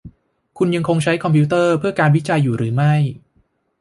[0.57, 2.93] คุณยังคงใช้คอมพิวเตอร์เพื่อการวิจัยอยู่หรือไม่?